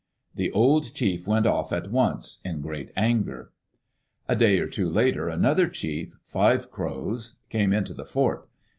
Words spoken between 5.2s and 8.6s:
another chief, Five Crows, came into, the fort.